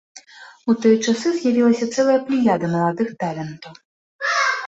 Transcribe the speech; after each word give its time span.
У 0.73 0.75
тыя 0.83 0.95
часы 1.05 1.27
з'явілася 1.35 1.85
цэлая 1.95 2.17
плеяда 2.29 2.65
маладых 2.75 3.11
талентаў. 3.25 3.73